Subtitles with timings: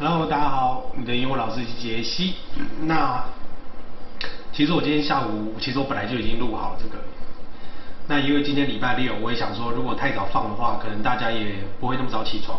[0.00, 2.34] Hello，大家好，你的英文老师杰西。
[2.82, 3.24] 那
[4.52, 7.00] 其实我今天下午，其实我本来就已经录好了这个。
[8.08, 12.58] 那因为今天礼拜六，我也想说，如果太早放的话，可能大家也不会那么早起床，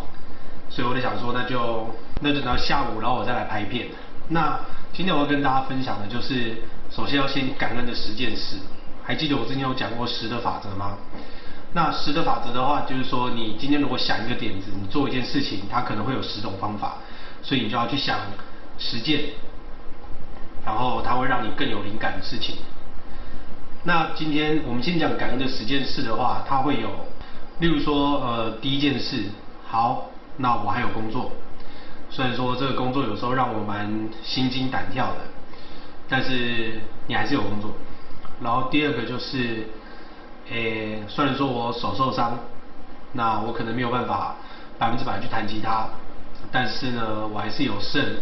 [0.70, 3.88] 所以我就想说，那就那就等到下午，然后我再来拍片。
[4.28, 4.58] 那
[4.94, 8.56] 今天我要跟大家分享的就是，首先要先感恩的十件事。
[9.04, 10.96] 还记得我之前有讲过十的法则吗？
[11.74, 16.96] 那十的法则的话，就是说你今天如果想一个点子，你做一件事情，它可能会有十种方法。
[17.46, 18.18] 所以你就要去想
[18.76, 19.20] 实践，
[20.64, 22.56] 然后它会让你更有灵感的事情。
[23.84, 26.90] 那今天我们先讲感恩的十件事的话，它会有，
[27.60, 29.26] 例如说，呃，第一件事，
[29.64, 31.30] 好，那我还有工作，
[32.10, 35.20] 虽然说这个工作有时候让我蛮心惊胆跳的，
[36.08, 37.70] 但是你还是有工作。
[38.42, 39.68] 然后第二个就是，
[40.50, 42.40] 诶，虽然说我手受伤，
[43.12, 44.34] 那我可能没有办法
[44.80, 45.88] 百分之百去弹吉他。
[46.52, 48.18] 但是呢，我还是有剩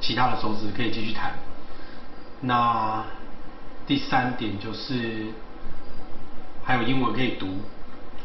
[0.00, 1.34] 其他的手指可以继续弹。
[2.40, 3.04] 那
[3.86, 5.26] 第三点就是
[6.64, 7.46] 还有英文可以读，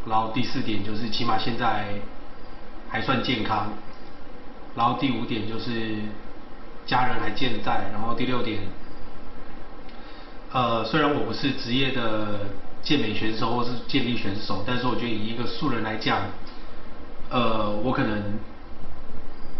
[0.08, 1.95] 然后第四点就是起码现在
[2.89, 3.69] 还算健康，
[4.75, 5.97] 然后第五点就是
[6.86, 8.61] 家人还健在，然后第六点，
[10.52, 12.42] 呃，虽然我不是职业的
[12.81, 16.22] 健美选手或是健力选手，但是我觉得以一个素人来讲，
[17.30, 18.39] 呃，我可能。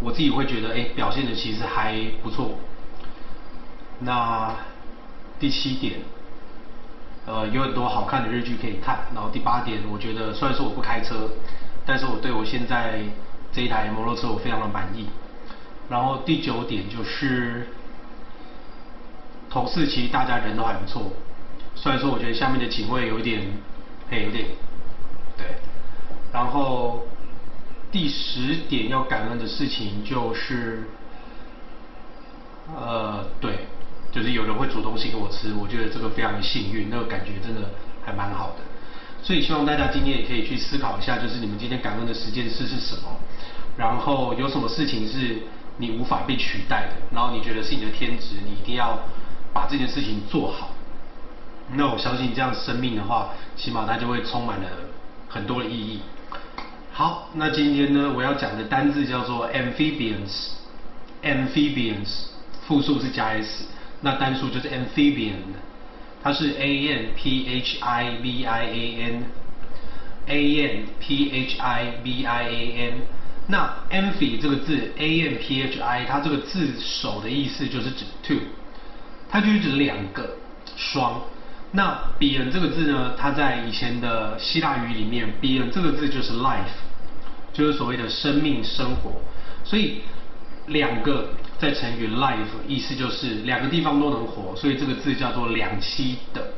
[0.02, 2.58] 我自己会觉得，哎，表现的其实还不错。
[4.00, 4.54] 那
[5.40, 6.00] 第七点，
[7.26, 9.00] 呃，有很多好看的日剧可以看。
[9.14, 11.30] 然后第八点，我觉得虽然说我不开车，
[11.86, 13.02] 但是我对我现在
[13.54, 15.08] 这一台摩托车我非常的满意。
[15.90, 17.68] 然后第九点就是，
[19.50, 21.14] 同事其实大家人都还不错。
[21.76, 23.42] 虽然说我觉得下面的警卫有点，
[24.10, 24.48] 嘿，有点，
[25.38, 25.46] 对。
[26.34, 27.06] 然后。
[27.94, 30.84] 第十点要感恩的事情就是，
[32.76, 33.68] 呃，对，
[34.12, 37.70] 就是有人会煮东西给我吃，我觉得这个非常幸运，那个感觉真的
[38.04, 38.64] 还蛮好的。
[39.22, 43.16] 所以希望大家今天也可以去思考一下，就是你们今天感恩的十件事是什么，
[43.78, 45.44] 然后有什么事情是
[45.78, 48.98] 你无法被取代的，然后你觉得是你的天职，你一定要
[49.54, 50.72] 把这件事情做好。
[51.74, 54.68] 那我相信这样生命的话，起码它就会充满了
[55.30, 56.02] 很多的意义。
[56.96, 62.26] 好，那今天呢，我要讲的单字叫做 amphibians，amphibians，
[62.68, 63.66] 复数是加 s，
[64.02, 65.38] 那单数就是 amphibian，
[66.22, 72.48] 它是 a n p h i b i a n，a n p h i b i
[72.48, 73.02] a n，
[73.48, 78.38] 那 amphi 这个字，a n p h i，它这个字首的意思就是指 two，
[79.32, 80.38] 它就是指两个，
[80.76, 81.20] 双。
[81.76, 86.78] 那 bian 这个字呢，它在以前的希腊语里面，bian 这个字就是 life，
[87.52, 89.20] 就是所谓的生命生活。
[89.64, 90.02] 所以
[90.68, 96.54] 两个在成语 life 意思就是两个地方都能活，所以这个字叫做两栖的，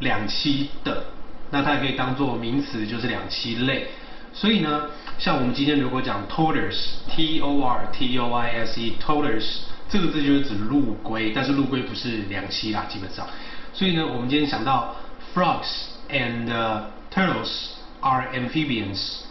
[0.00, 1.04] 两栖的。
[1.50, 3.86] 那它也可以当做名词，就是两栖类。
[4.34, 13.26] 所以呢，像我们今天如果讲 tortoise，t o r t o i s e，tortoise 这个字就是指陆龟，但是陆龟不是两栖啦，基本上。
[13.74, 14.94] 所以呢，我们今天想到
[15.34, 16.46] frogs and
[17.12, 17.70] turtles
[18.00, 19.22] are amphibians。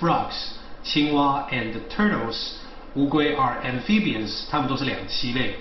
[0.00, 0.50] frogs
[0.84, 2.52] 青蛙 and turtles
[2.94, 5.56] 乌龟 are amphibians，它们都是两栖类。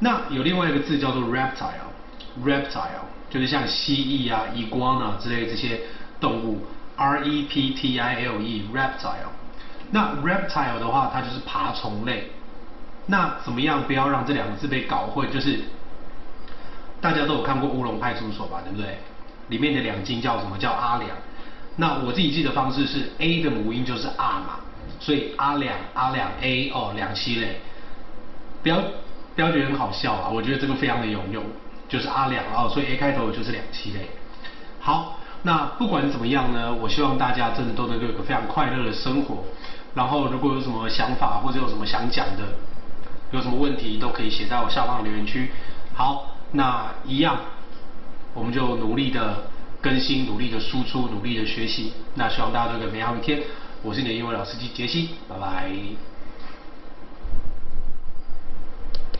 [0.00, 5.80] 那有另外一个字叫做 reptile，reptile 就是像蜥蜴啊、iguana 之类这些
[6.18, 6.66] 动物
[6.96, 9.30] ，r e p t i l e，reptile。
[9.92, 12.32] 那 reptile 的话，它就是爬虫类。
[13.06, 15.30] 那怎么样不要让这两个字被搞混？
[15.30, 15.60] 就是。
[17.04, 18.96] 大家都有看过《乌龙派出所》吧，对不对？
[19.48, 20.56] 里面的两金叫什么？
[20.56, 21.10] 叫阿良。
[21.76, 24.60] 那我自己记的方式是 A 的母音就是阿嘛，
[25.00, 27.60] 所以阿良阿良 A 哦，两栖类。
[28.62, 28.78] 不要
[29.34, 31.44] 不要觉得很好笑啊，我觉得这个非常的有用，
[31.90, 34.08] 就是阿良哦，所以 A 开头就是两栖类。
[34.80, 39.44] 好，那不管怎么样呢，我希望大家真的都能够有个非常快乐的生活。
[39.92, 42.44] 然后如果有什么想法或者有什么想讲的，
[43.30, 45.50] 有什么问题都可以写在我下方的留言区。
[45.92, 46.30] 好。
[46.56, 47.36] 那一样，
[48.32, 49.42] 我们就努力的
[49.80, 51.92] 更新，努力的输出，努力的学习。
[52.14, 53.42] 那希望大家都有个美好一天。
[53.82, 55.68] 我是你的英文老师机杰西，拜拜。